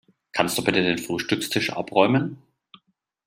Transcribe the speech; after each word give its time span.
Kannst 0.31 0.57
du 0.57 0.63
bitte 0.63 0.81
den 0.81 0.97
Frühstückstisch 0.97 1.73
abräumen? 1.73 2.41